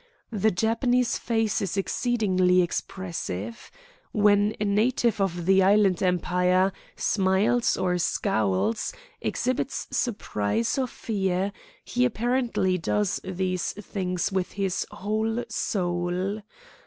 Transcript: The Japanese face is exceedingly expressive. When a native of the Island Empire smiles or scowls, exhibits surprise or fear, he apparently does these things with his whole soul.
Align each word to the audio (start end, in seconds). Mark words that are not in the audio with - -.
The 0.31 0.49
Japanese 0.49 1.19
face 1.19 1.61
is 1.61 1.77
exceedingly 1.77 2.63
expressive. 2.63 3.69
When 4.11 4.55
a 4.59 4.65
native 4.65 5.21
of 5.21 5.45
the 5.45 5.61
Island 5.61 6.01
Empire 6.01 6.73
smiles 6.95 7.77
or 7.77 7.99
scowls, 7.99 8.93
exhibits 9.21 9.85
surprise 9.91 10.79
or 10.79 10.87
fear, 10.87 11.51
he 11.85 12.03
apparently 12.03 12.79
does 12.79 13.21
these 13.23 13.73
things 13.73 14.31
with 14.31 14.53
his 14.53 14.87
whole 14.89 15.43
soul. 15.49 16.41